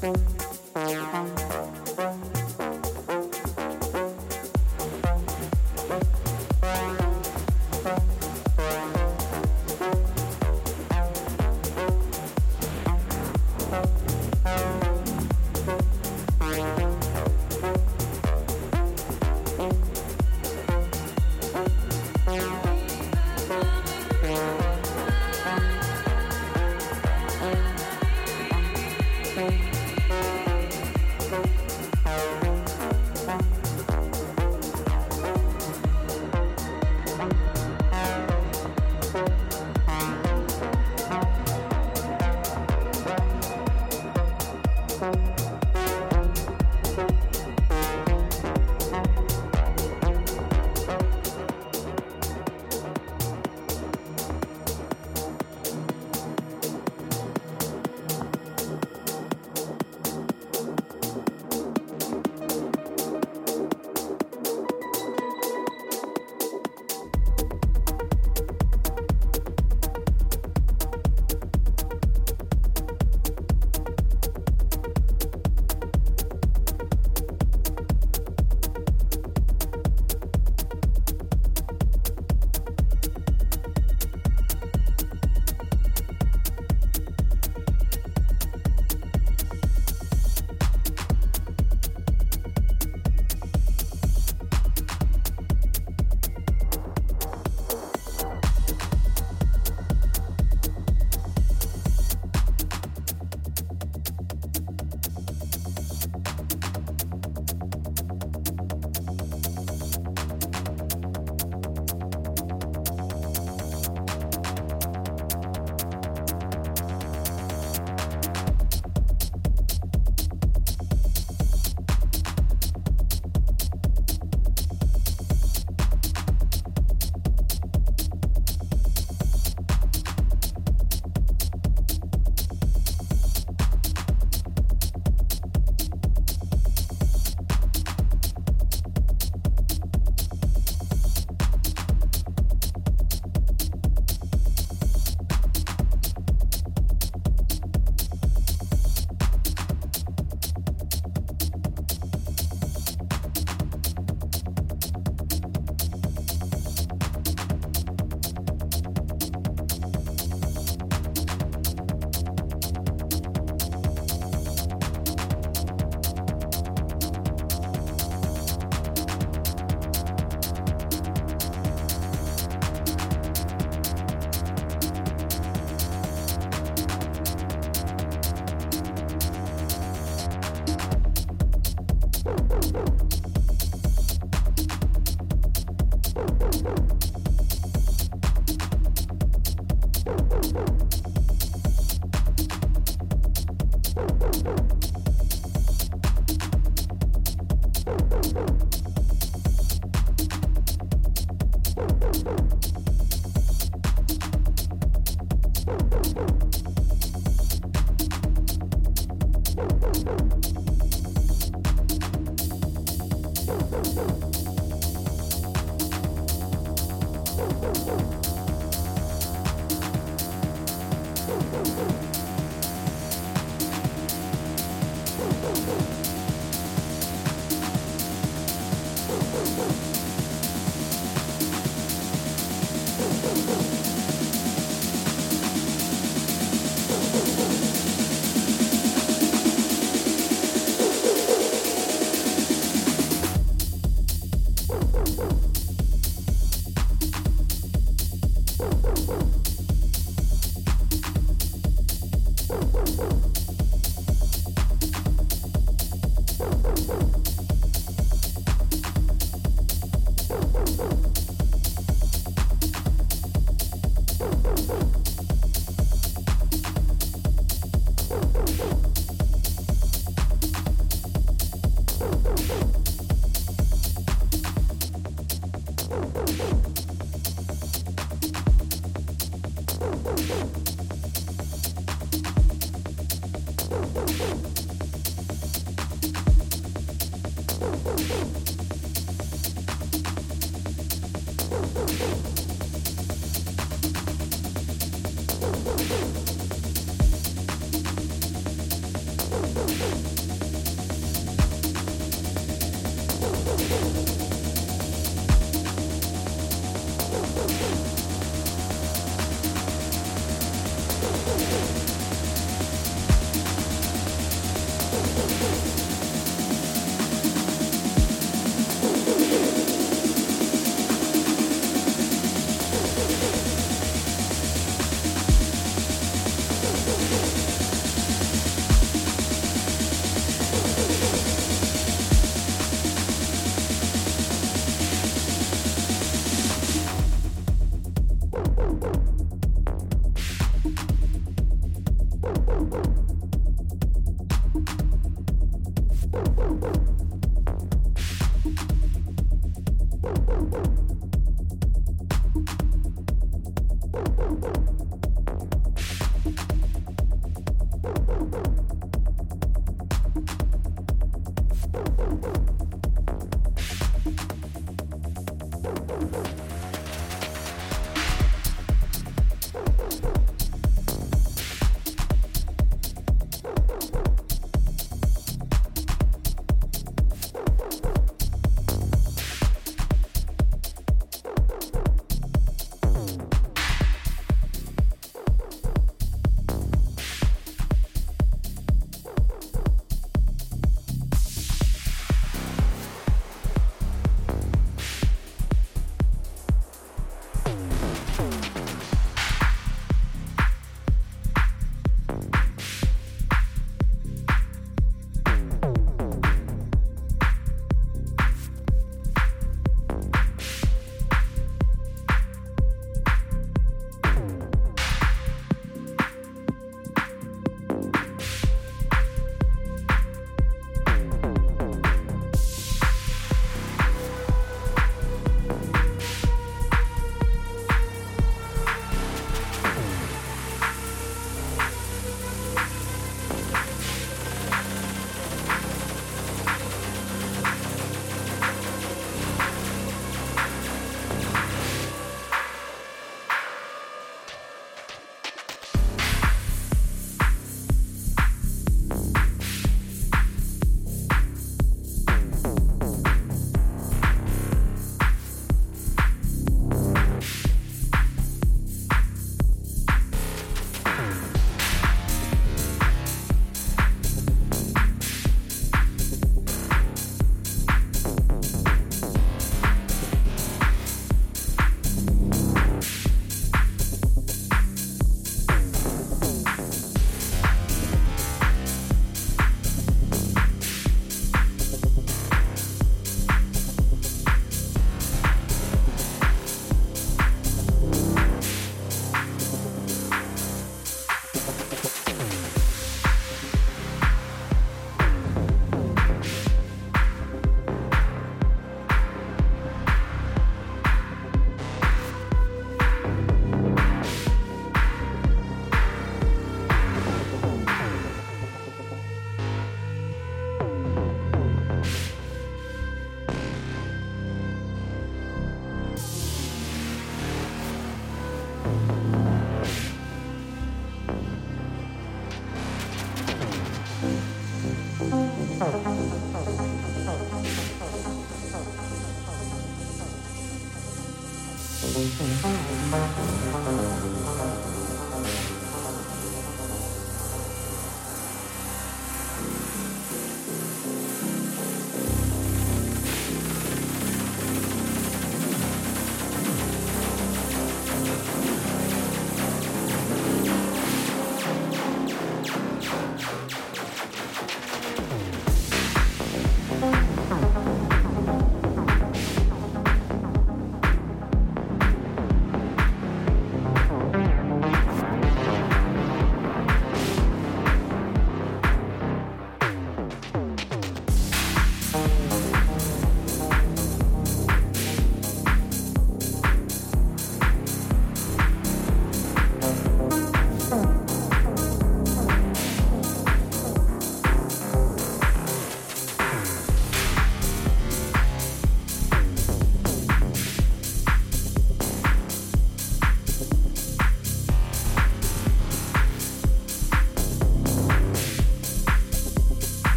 [0.00, 0.37] Thank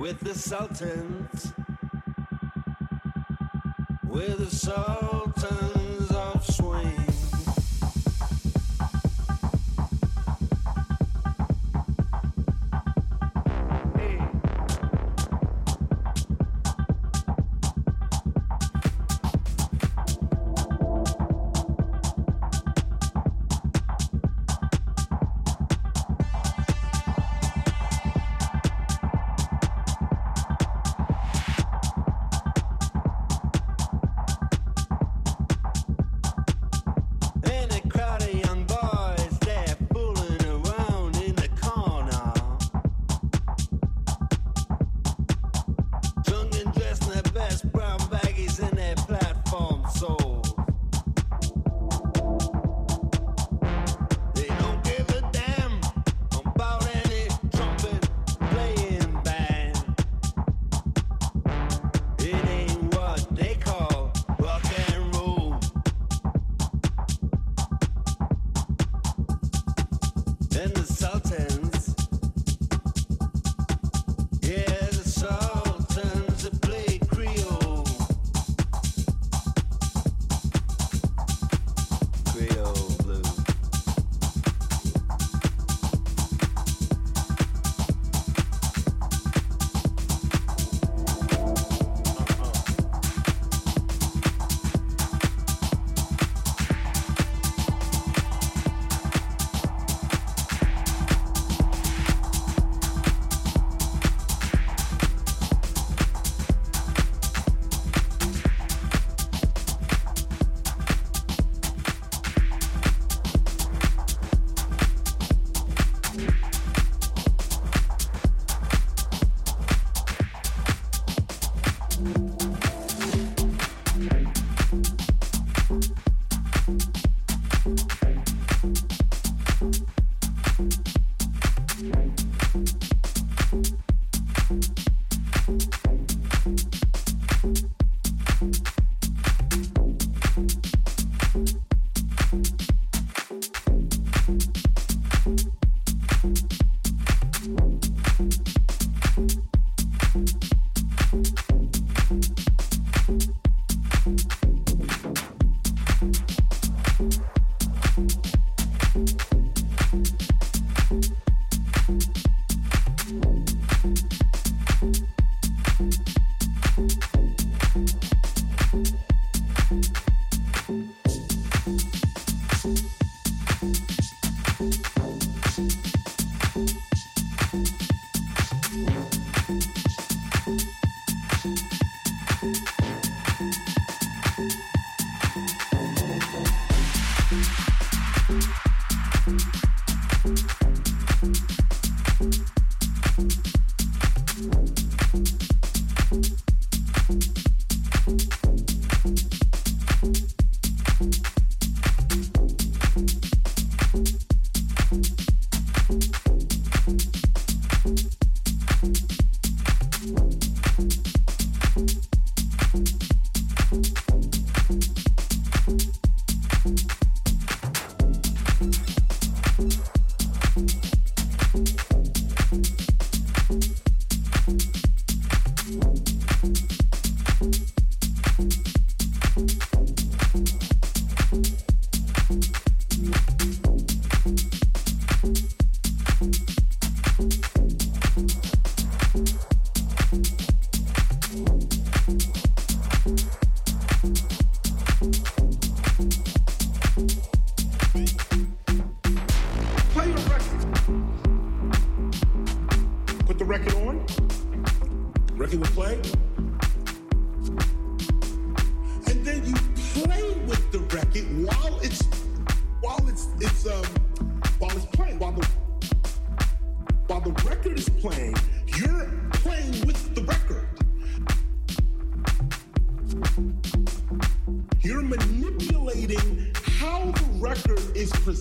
[0.00, 1.19] with the Sultans,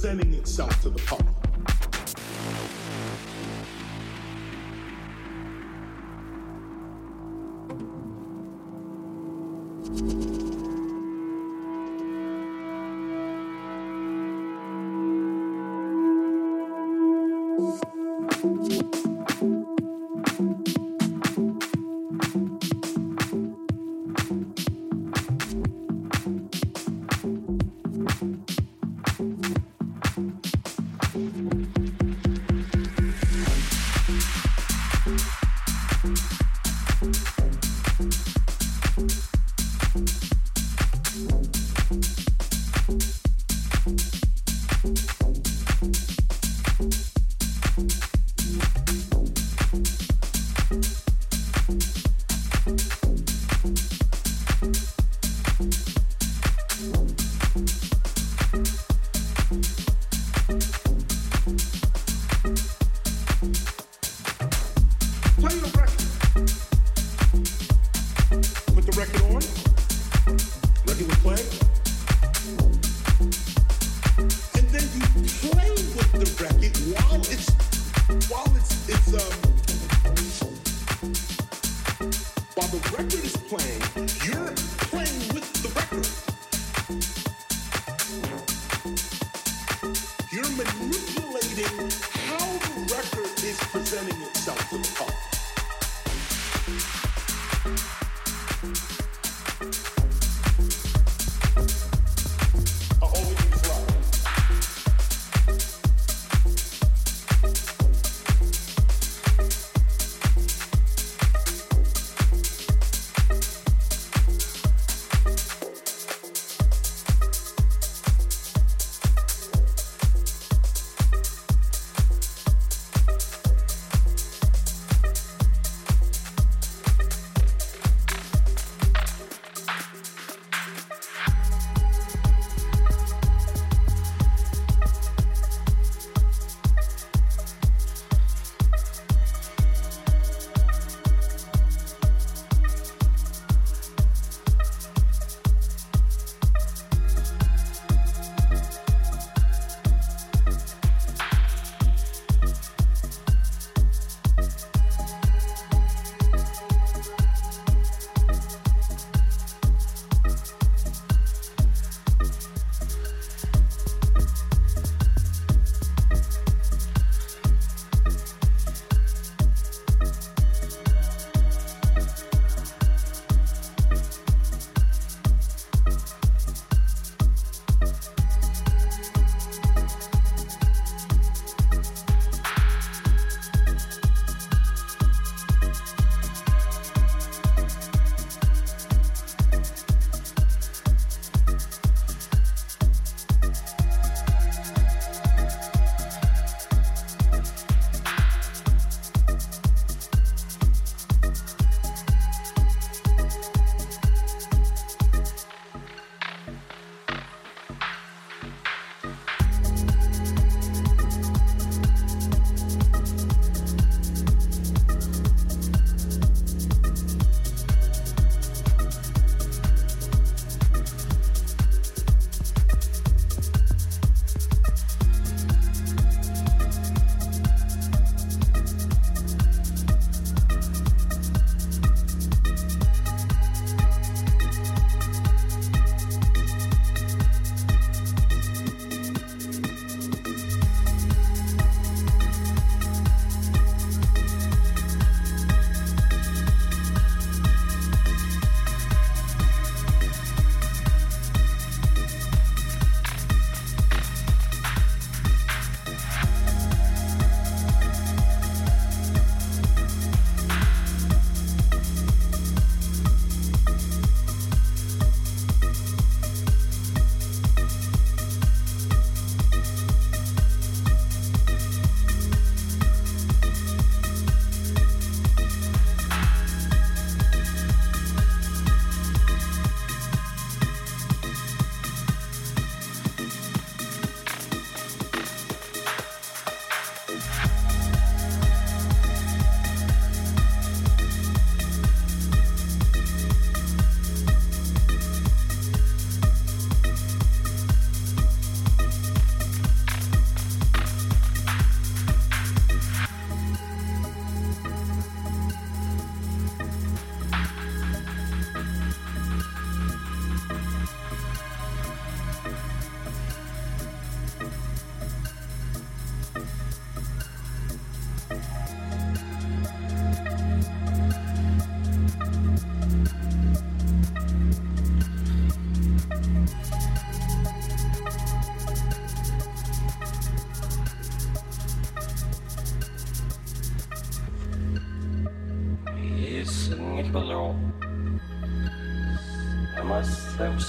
[0.10, 0.69] presenting itself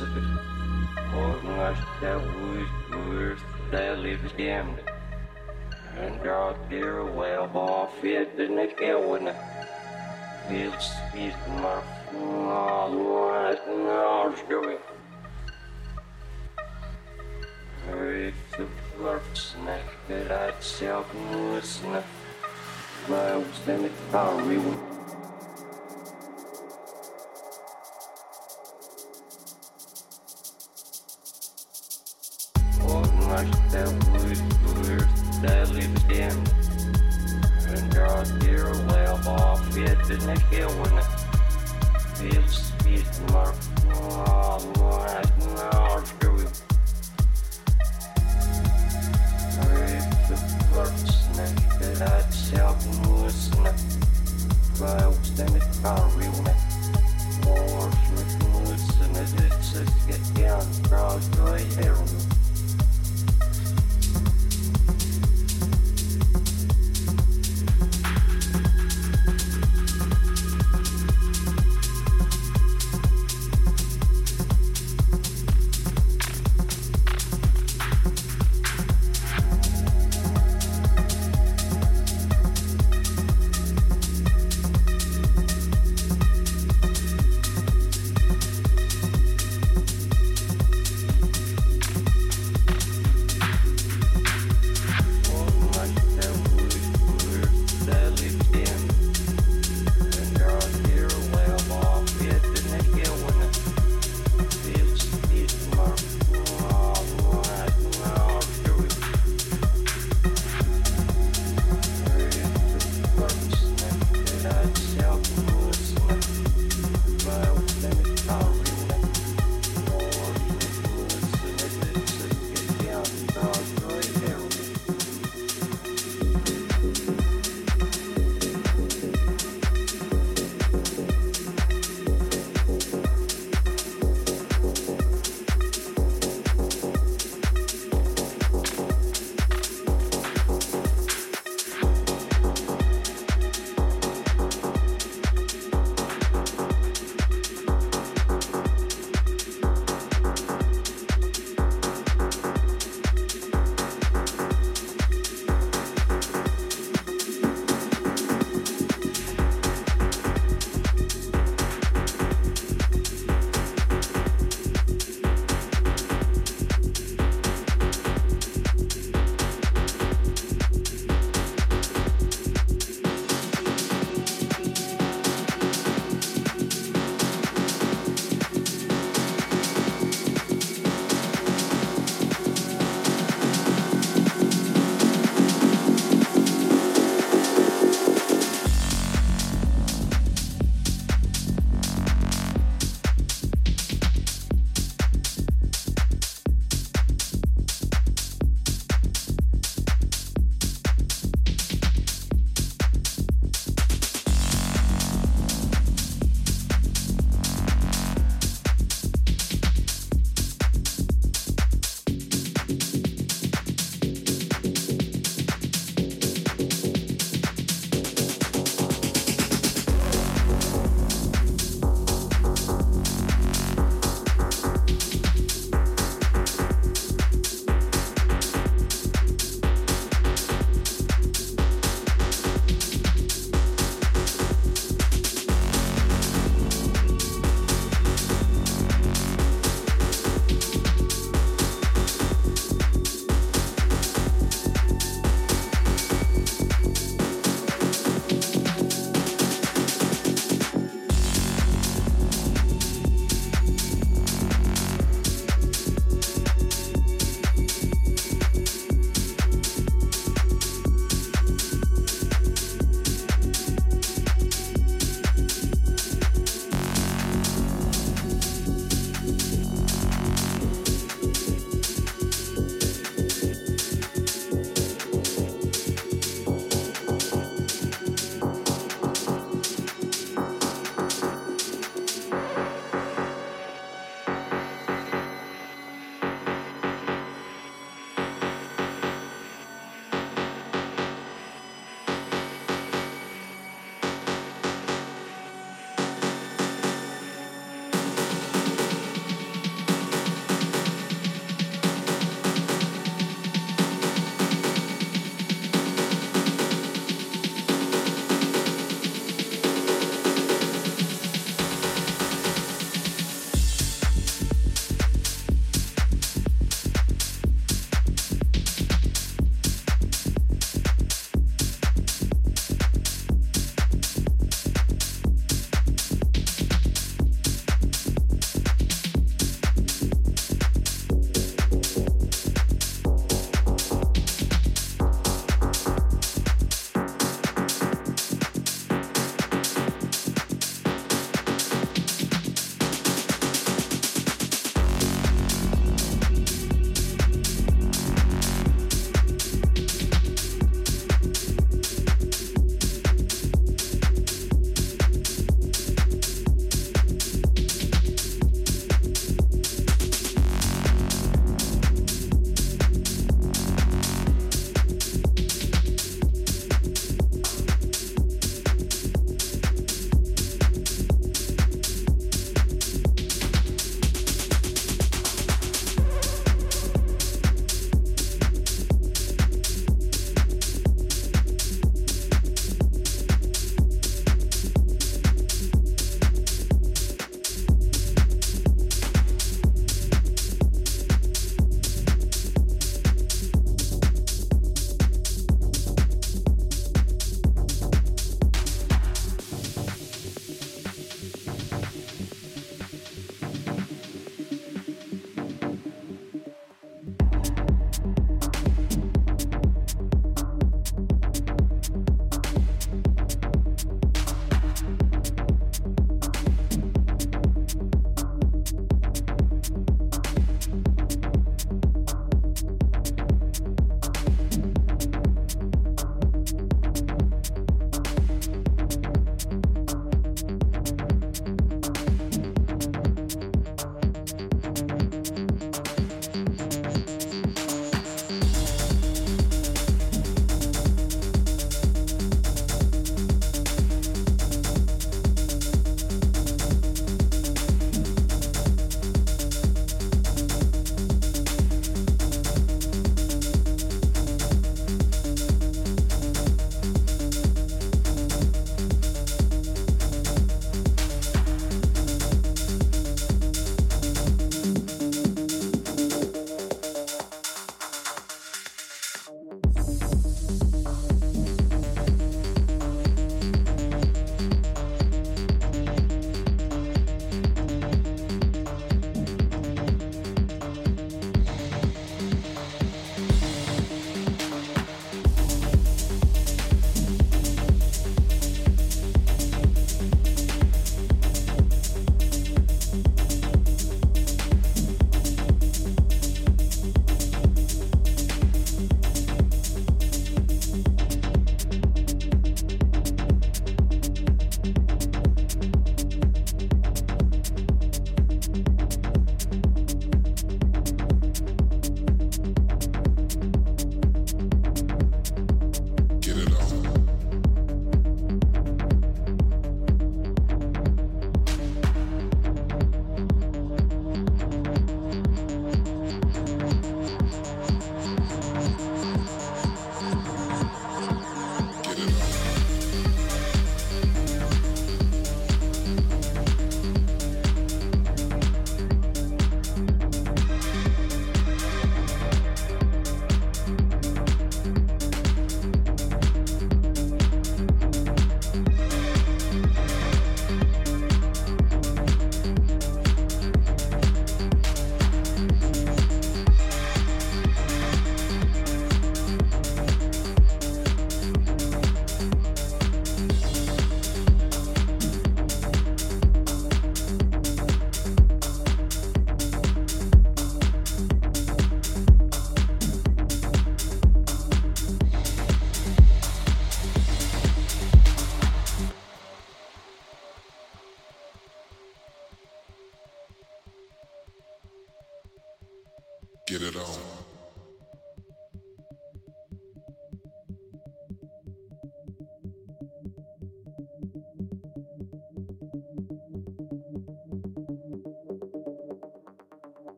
[0.00, 0.33] must